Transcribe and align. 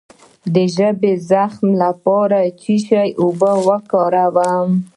د 0.53 0.55
ژبې 0.75 1.13
د 1.17 1.21
زخم 1.31 1.67
لپاره 1.83 2.37
د 2.43 2.47
څه 2.61 2.75
شي 2.87 3.07
اوبه 3.21 3.51
وکاروم؟ 3.67 4.69